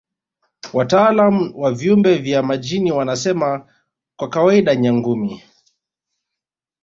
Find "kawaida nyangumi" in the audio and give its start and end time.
4.29-5.43